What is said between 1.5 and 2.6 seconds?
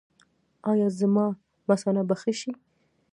مثانه به ښه شي؟